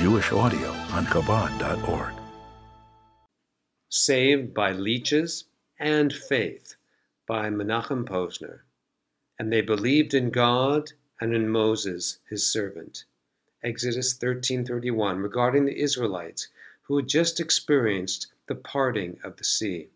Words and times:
Jewish 0.00 0.32
audio 0.32 0.70
on 0.92 1.04
Chabad.org. 1.04 2.14
Saved 3.90 4.54
by 4.54 4.72
Leeches 4.72 5.44
and 5.78 6.10
Faith 6.10 6.76
by 7.26 7.50
Menachem 7.50 8.06
Posner. 8.06 8.60
And 9.38 9.52
they 9.52 9.60
believed 9.60 10.14
in 10.14 10.30
God 10.30 10.92
and 11.20 11.34
in 11.34 11.50
Moses, 11.50 12.16
his 12.30 12.46
servant. 12.46 13.04
Exodus 13.62 14.14
13:31 14.14 15.22
regarding 15.22 15.66
the 15.66 15.78
Israelites 15.78 16.48
who 16.84 16.96
had 16.96 17.06
just 17.06 17.38
experienced 17.38 18.32
the 18.46 18.54
parting 18.54 19.20
of 19.22 19.36
the 19.36 19.44
sea. 19.44 19.90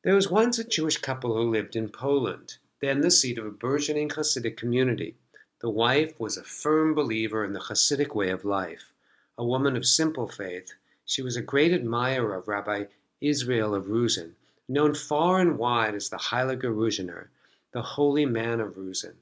There 0.00 0.14
was 0.14 0.30
once 0.30 0.58
a 0.58 0.64
Jewish 0.64 0.96
couple 0.96 1.36
who 1.36 1.50
lived 1.50 1.76
in 1.76 1.90
Poland, 1.90 2.56
then 2.80 3.02
the 3.02 3.10
seat 3.10 3.36
of 3.36 3.44
a 3.44 3.50
burgeoning 3.50 4.08
Hasidic 4.08 4.56
community. 4.56 5.18
The 5.60 5.68
wife 5.68 6.20
was 6.20 6.36
a 6.36 6.44
firm 6.44 6.94
believer 6.94 7.44
in 7.44 7.52
the 7.52 7.58
Hasidic 7.58 8.14
way 8.14 8.30
of 8.30 8.44
life. 8.44 8.92
A 9.36 9.44
woman 9.44 9.76
of 9.76 9.86
simple 9.86 10.28
faith, 10.28 10.74
she 11.04 11.20
was 11.20 11.34
a 11.34 11.42
great 11.42 11.72
admirer 11.72 12.32
of 12.34 12.46
Rabbi 12.46 12.84
Israel 13.20 13.74
of 13.74 13.88
Ruzhin, 13.88 14.36
known 14.68 14.94
far 14.94 15.40
and 15.40 15.58
wide 15.58 15.96
as 15.96 16.10
the 16.10 16.16
Heilige 16.16 16.62
Ruzhiner, 16.62 17.26
the 17.72 17.82
holy 17.82 18.24
man 18.24 18.60
of 18.60 18.76
Ruzhin. 18.76 19.16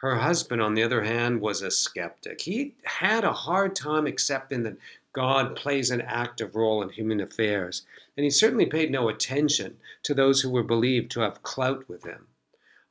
Her 0.00 0.16
husband, 0.16 0.60
on 0.60 0.74
the 0.74 0.82
other 0.82 1.04
hand, 1.04 1.40
was 1.40 1.62
a 1.62 1.70
skeptic. 1.70 2.40
He 2.40 2.74
had 2.82 3.22
a 3.22 3.32
hard 3.32 3.76
time 3.76 4.08
accepting 4.08 4.64
that 4.64 4.78
God 5.12 5.54
plays 5.54 5.92
an 5.92 6.00
active 6.00 6.56
role 6.56 6.82
in 6.82 6.88
human 6.88 7.20
affairs, 7.20 7.86
and 8.16 8.24
he 8.24 8.30
certainly 8.30 8.66
paid 8.66 8.90
no 8.90 9.08
attention 9.08 9.78
to 10.02 10.14
those 10.14 10.40
who 10.40 10.50
were 10.50 10.64
believed 10.64 11.12
to 11.12 11.20
have 11.20 11.44
clout 11.44 11.88
with 11.88 12.02
him. 12.02 12.26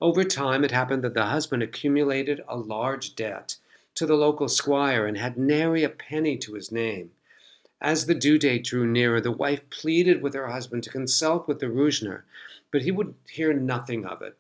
Over 0.02 0.24
time, 0.24 0.64
it 0.64 0.72
happened 0.72 1.04
that 1.04 1.14
the 1.14 1.26
husband 1.26 1.62
accumulated 1.62 2.42
a 2.48 2.58
large 2.58 3.16
debt 3.16 3.58
to 3.96 4.06
the 4.06 4.16
local 4.16 4.48
squire 4.48 5.06
and 5.06 5.18
had 5.18 5.38
nary 5.38 5.84
a 5.84 5.90
penny 5.90 6.38
to 6.38 6.54
his 6.54 6.72
name. 6.72 7.12
As 7.82 8.06
the 8.06 8.16
due 8.16 8.38
date 8.38 8.64
drew 8.64 8.86
nearer, 8.86 9.20
the 9.20 9.32
wife 9.32 9.70
pleaded 9.70 10.22
with 10.22 10.34
her 10.34 10.48
husband 10.48 10.84
to 10.84 10.90
consult 10.90 11.48
with 11.48 11.60
the 11.60 11.70
Ruzhiner, 11.70 12.24
but 12.72 12.84
he 12.84 12.92
would 12.92 13.14
hear 13.30 13.52
nothing 13.52 14.06
of 14.06 14.22
it. 14.22 14.38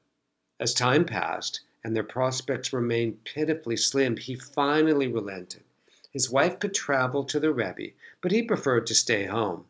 As 0.62 0.74
time 0.74 1.04
passed, 1.04 1.62
and 1.84 1.96
their 1.96 2.04
prospects 2.04 2.72
remained 2.72 3.24
pitifully 3.26 3.76
slim, 3.76 4.18
he 4.18 4.36
finally 4.36 5.08
relented. 5.08 5.64
His 6.12 6.30
wife 6.30 6.60
could 6.60 6.74
travel 6.74 7.24
to 7.26 7.40
the 7.40 7.54
Rebbe, 7.54 7.92
but 8.22 8.32
he 8.32 8.44
preferred 8.44 8.88
to 8.88 8.96
stay 8.96 9.26
home. 9.26 9.66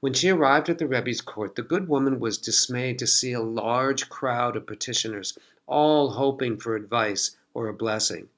When 0.00 0.12
she 0.12 0.28
arrived 0.28 0.68
at 0.68 0.78
the 0.78 0.86
Rebbe's 0.86 1.20
court, 1.20 1.56
the 1.56 1.62
good 1.62 1.88
woman 1.88 2.20
was 2.20 2.38
dismayed 2.38 3.00
to 3.00 3.06
see 3.06 3.32
a 3.32 3.40
large 3.40 4.08
crowd 4.08 4.54
of 4.54 4.64
petitioners, 4.64 5.36
all 5.66 6.10
hoping 6.10 6.56
for 6.56 6.76
advice 6.76 7.36
or 7.52 7.66
a 7.66 7.74
blessing. 7.74 8.28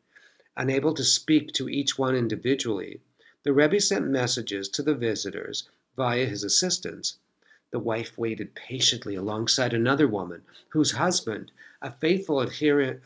Unable 0.56 0.94
to 0.94 1.05
speak 1.05 1.52
to 1.52 1.69
each 1.69 1.98
one 1.98 2.17
individually, 2.17 3.02
the 3.42 3.52
Rebbe 3.52 3.78
sent 3.78 4.08
messages 4.08 4.70
to 4.70 4.83
the 4.83 4.94
visitors 4.94 5.69
via 5.97 6.25
his 6.25 6.44
assistants. 6.44 7.19
The 7.72 7.78
wife 7.78 8.17
waited 8.17 8.55
patiently 8.55 9.14
alongside 9.14 9.74
another 9.74 10.08
woman, 10.08 10.42
whose 10.70 10.92
husband, 10.92 11.52
a 11.83 11.92
faithful 11.92 12.41
adherent, 12.41 13.02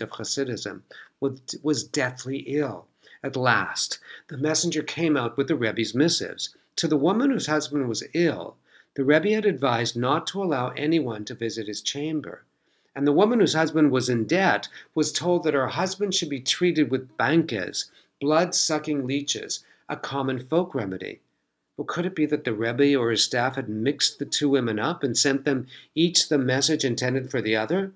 of 0.00 0.10
Hasidism, 0.10 0.82
was 1.20 1.84
deathly 1.84 2.38
ill. 2.46 2.86
At 3.22 3.36
last, 3.36 3.98
the 4.28 4.38
messenger 4.38 4.82
came 4.82 5.18
out 5.18 5.36
with 5.36 5.48
the 5.48 5.54
Rebbe's 5.54 5.94
missives. 5.94 6.56
To 6.76 6.88
the 6.88 6.96
woman 6.96 7.30
whose 7.30 7.46
husband 7.46 7.88
was 7.88 8.04
ill, 8.14 8.56
the 8.94 9.04
Rebbe 9.04 9.30
had 9.30 9.46
advised 9.46 9.96
not 9.96 10.26
to 10.28 10.42
allow 10.42 10.70
anyone 10.70 11.24
to 11.26 11.34
visit 11.34 11.66
his 11.66 11.80
chamber. 11.80 12.42
And 12.94 13.06
the 13.06 13.12
woman 13.12 13.40
whose 13.40 13.54
husband 13.54 13.92
was 13.92 14.08
in 14.08 14.26
debt 14.26 14.68
was 14.94 15.12
told 15.12 15.44
that 15.44 15.54
her 15.54 15.68
husband 15.68 16.14
should 16.14 16.28
be 16.28 16.40
treated 16.40 16.90
with 16.90 17.16
bankes, 17.16 17.90
blood 18.20 18.54
sucking 18.54 19.06
leeches, 19.06 19.64
a 19.88 19.96
common 19.96 20.46
folk 20.46 20.74
remedy. 20.74 21.20
Well, 21.76 21.86
could 21.86 22.04
it 22.04 22.14
be 22.14 22.26
that 22.26 22.44
the 22.44 22.52
Rebbe 22.52 22.94
or 22.94 23.10
his 23.10 23.24
staff 23.24 23.54
had 23.56 23.68
mixed 23.68 24.18
the 24.18 24.24
two 24.24 24.48
women 24.48 24.78
up 24.78 25.02
and 25.02 25.16
sent 25.16 25.44
them 25.44 25.66
each 25.94 26.28
the 26.28 26.36
message 26.36 26.84
intended 26.84 27.30
for 27.30 27.40
the 27.40 27.56
other? 27.56 27.92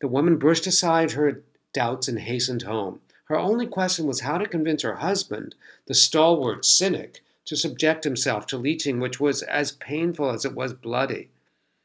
The 0.00 0.08
woman 0.08 0.36
brushed 0.36 0.66
aside 0.66 1.12
her 1.12 1.42
doubts 1.72 2.08
and 2.08 2.20
hastened 2.20 2.62
home. 2.62 3.00
Her 3.24 3.38
only 3.38 3.66
question 3.66 4.06
was 4.06 4.20
how 4.20 4.38
to 4.38 4.48
convince 4.48 4.82
her 4.82 4.96
husband, 4.96 5.54
the 5.86 5.94
stalwart 5.94 6.64
cynic, 6.64 7.22
to 7.46 7.56
subject 7.56 8.04
himself 8.04 8.46
to 8.46 8.56
leeching, 8.56 9.00
which 9.00 9.18
was 9.18 9.42
as 9.42 9.72
painful 9.72 10.30
as 10.30 10.44
it 10.44 10.54
was 10.54 10.74
bloody. 10.74 11.30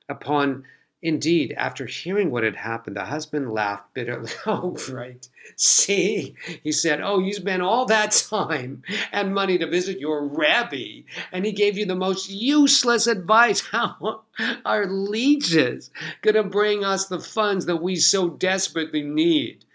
Upon 0.10 0.66
Indeed, 1.04 1.56
after 1.58 1.88
hearing 1.88 2.30
what 2.30 2.44
had 2.44 2.58
happened, 2.58 2.96
the 2.96 3.06
husband 3.06 3.52
laughed 3.52 3.94
bitterly. 3.94 4.32
Oh, 4.46 4.78
right. 4.92 5.28
See, 5.56 6.36
he 6.64 6.72
said, 6.72 7.02
Oh, 7.02 7.20
you 7.20 7.34
spent 7.34 7.64
all 7.64 7.86
that 7.88 8.12
time 8.30 8.84
and 9.12 9.34
money 9.34 9.58
to 9.58 9.68
visit 9.68 10.00
your 10.00 10.28
rabbi, 10.28 11.02
and 11.32 11.44
he 11.44 11.54
gave 11.54 11.78
you 11.78 11.86
the 11.86 11.96
most 11.96 12.30
useless 12.30 13.08
advice. 13.08 13.62
How 13.72 14.22
are 14.64 14.86
leeches 14.86 15.90
going 16.22 16.36
to 16.36 16.44
bring 16.44 16.84
us 16.84 17.08
the 17.08 17.20
funds 17.20 17.66
that 17.66 17.82
we 17.82 17.96
so 17.96 18.30
desperately 18.30 19.02
need? 19.02 19.66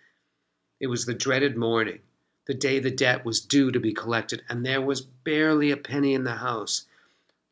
It 0.78 0.86
was 0.86 1.06
the 1.06 1.14
dreaded 1.14 1.56
morning, 1.56 2.00
the 2.46 2.54
day 2.54 2.78
the 2.78 2.90
debt 2.90 3.24
was 3.24 3.40
due 3.40 3.70
to 3.72 3.80
be 3.80 3.92
collected, 3.92 4.42
and 4.48 4.64
there 4.64 4.80
was 4.80 5.00
barely 5.00 5.70
a 5.70 5.76
penny 5.76 6.14
in 6.14 6.24
the 6.24 6.36
house. 6.36 6.86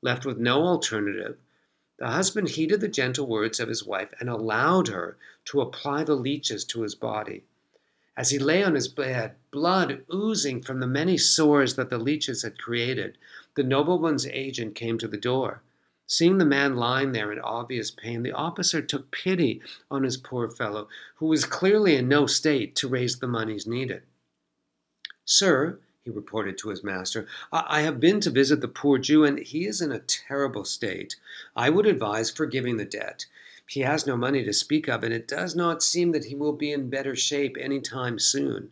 Left 0.03 0.25
with 0.25 0.39
no 0.39 0.63
alternative, 0.63 1.37
the 1.99 2.09
husband 2.09 2.51
heeded 2.51 2.81
the 2.81 2.89
gentle 2.89 3.27
words 3.27 3.61
of 3.61 3.69
his 3.69 3.85
wife 3.85 4.13
and 4.21 4.29
allowed 4.29 4.89
her 4.89 5.17
to 5.47 5.61
apply 5.61 6.05
the 6.05 6.15
leeches 6.15 6.65
to 6.65 6.83
his 6.83 6.95
body. 6.95 7.45
As 8.17 8.31
he 8.31 8.39
lay 8.39 8.63
on 8.63 8.77
his 8.77 8.87
bed, 8.87 9.35
blood 9.51 10.05
oozing 10.13 10.63
from 10.63 10.79
the 10.79 10.87
many 10.87 11.19
sores 11.19 11.75
that 11.75 11.91
the 11.91 11.99
leeches 11.99 12.43
had 12.43 12.59
created, 12.59 13.19
the 13.57 13.65
nobleman's 13.65 14.27
agent 14.27 14.77
came 14.77 14.99
to 14.99 15.09
the 15.09 15.17
door. 15.17 15.63
Seeing 16.07 16.39
the 16.39 16.45
man 16.45 16.77
lying 16.77 17.11
there 17.11 17.33
in 17.33 17.41
obvious 17.41 17.91
pain, 17.91 18.23
the 18.23 18.33
officer 18.33 18.81
took 18.81 19.11
pity 19.11 19.61
on 19.91 20.05
his 20.05 20.17
poor 20.17 20.49
fellow, 20.49 20.89
who 21.17 21.27
was 21.27 21.45
clearly 21.45 21.97
in 21.97 22.07
no 22.07 22.27
state 22.27 22.77
to 22.77 22.89
raise 22.89 23.19
the 23.19 23.27
moneys 23.27 23.67
needed. 23.67 24.03
Sir, 25.27 25.79
he 26.03 26.11
reported 26.11 26.59
to 26.59 26.69
his 26.69 26.85
master. 26.85 27.27
I 27.51 27.81
have 27.81 27.99
been 27.99 28.21
to 28.21 28.31
visit 28.31 28.61
the 28.61 28.69
poor 28.69 28.99
Jew, 28.99 29.25
and 29.25 29.39
he 29.39 29.65
is 29.65 29.81
in 29.81 29.91
a 29.91 30.01
terrible 30.01 30.67
state. 30.67 31.17
I 31.57 31.71
would 31.71 31.87
advise 31.87 32.31
forgiving 32.31 32.77
the 32.77 32.85
debt. 32.85 33.25
He 33.67 33.81
has 33.81 34.07
no 34.07 34.15
money 34.15 34.45
to 34.45 34.53
speak 34.53 34.87
of, 34.87 35.03
and 35.03 35.15
it 35.15 35.27
does 35.27 35.57
not 35.57 35.83
seem 35.83 36.13
that 36.13 36.27
he 36.27 36.35
will 36.35 36.53
be 36.53 36.71
in 36.71 36.91
better 36.91 37.17
shape 37.17 37.57
any 37.59 37.81
time 37.81 38.19
soon. 38.19 38.71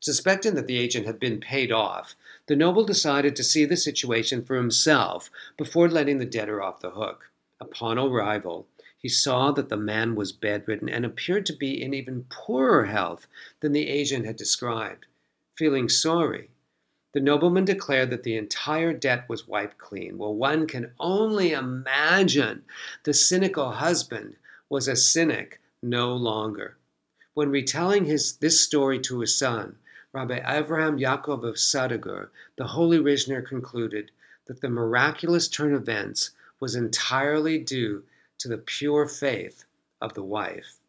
Suspecting 0.00 0.54
that 0.54 0.66
the 0.66 0.78
agent 0.78 1.04
had 1.04 1.20
been 1.20 1.40
paid 1.40 1.70
off, 1.70 2.16
the 2.46 2.56
noble 2.56 2.84
decided 2.84 3.36
to 3.36 3.44
see 3.44 3.66
the 3.66 3.76
situation 3.76 4.42
for 4.42 4.56
himself 4.56 5.30
before 5.58 5.90
letting 5.90 6.16
the 6.16 6.24
debtor 6.24 6.62
off 6.62 6.80
the 6.80 6.92
hook. 6.92 7.30
Upon 7.60 7.98
arrival, 7.98 8.66
he 8.96 9.10
saw 9.10 9.52
that 9.52 9.68
the 9.68 9.76
man 9.76 10.14
was 10.14 10.32
bedridden 10.32 10.88
and 10.88 11.04
appeared 11.04 11.44
to 11.44 11.52
be 11.52 11.82
in 11.82 11.92
even 11.92 12.24
poorer 12.30 12.86
health 12.86 13.26
than 13.60 13.72
the 13.72 13.88
agent 13.88 14.24
had 14.24 14.36
described 14.36 15.04
feeling 15.60 15.90
sorry. 15.90 16.48
The 17.12 17.20
nobleman 17.20 17.66
declared 17.66 18.08
that 18.08 18.22
the 18.22 18.34
entire 18.34 18.94
debt 18.94 19.28
was 19.28 19.46
wiped 19.46 19.76
clean. 19.76 20.16
Well, 20.16 20.34
one 20.34 20.66
can 20.66 20.92
only 20.98 21.52
imagine 21.52 22.64
the 23.04 23.12
cynical 23.12 23.72
husband 23.72 24.36
was 24.70 24.88
a 24.88 24.96
cynic 24.96 25.60
no 25.82 26.16
longer. 26.16 26.78
When 27.34 27.50
retelling 27.50 28.06
his, 28.06 28.36
this 28.36 28.62
story 28.62 29.00
to 29.00 29.20
his 29.20 29.36
son, 29.36 29.76
Rabbi 30.14 30.40
Avraham 30.40 30.98
Yaakov 30.98 31.44
of 31.44 31.56
Sadigur, 31.56 32.30
the 32.56 32.68
holy 32.68 32.98
Ruzhiner 32.98 33.46
concluded 33.46 34.10
that 34.46 34.62
the 34.62 34.70
miraculous 34.70 35.46
turn 35.46 35.74
of 35.74 35.82
events 35.82 36.30
was 36.58 36.74
entirely 36.74 37.58
due 37.58 38.04
to 38.38 38.48
the 38.48 38.56
pure 38.56 39.06
faith 39.06 39.66
of 40.00 40.14
the 40.14 40.24
wife. 40.24 40.79